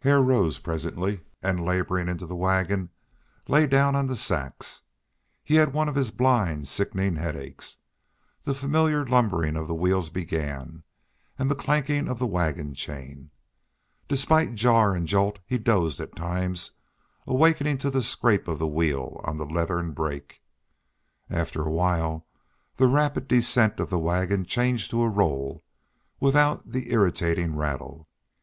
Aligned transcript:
Hare 0.00 0.20
rose 0.20 0.58
presently 0.58 1.20
and, 1.42 1.64
laboring 1.64 2.06
into 2.06 2.26
the 2.26 2.36
wagon, 2.36 2.90
lay 3.48 3.66
down 3.66 3.96
on 3.96 4.08
the 4.08 4.14
sacks. 4.14 4.82
He 5.42 5.54
had 5.54 5.72
one 5.72 5.88
of 5.88 5.94
his 5.94 6.10
blind, 6.10 6.68
sickening 6.68 7.16
headaches. 7.16 7.78
The 8.42 8.52
familiar 8.52 9.06
lumbering 9.06 9.56
of 9.56 9.70
wheels 9.70 10.10
began, 10.10 10.82
and 11.38 11.50
the 11.50 11.54
clanking 11.54 12.08
of 12.08 12.18
the 12.18 12.26
wagon 12.26 12.74
chain. 12.74 13.30
Despite 14.06 14.54
jar 14.54 14.94
and 14.94 15.06
jolt 15.08 15.38
he 15.46 15.56
dozed 15.56 15.98
at 15.98 16.14
times, 16.14 16.72
awakening 17.26 17.78
to 17.78 17.88
the 17.90 18.02
scrape 18.02 18.48
of 18.48 18.58
the 18.58 18.68
wheel 18.68 19.18
on 19.24 19.38
the 19.38 19.46
leathern 19.46 19.92
brake. 19.92 20.42
After 21.30 21.62
a 21.62 21.72
while 21.72 22.26
the 22.76 22.86
rapid 22.86 23.28
descent 23.28 23.80
of 23.80 23.88
the 23.88 23.98
wagon 23.98 24.44
changed 24.44 24.90
to 24.90 25.00
a 25.02 25.08
roll, 25.08 25.64
without 26.20 26.70
the 26.70 26.92
irritating 26.92 27.56
rattle. 27.56 28.10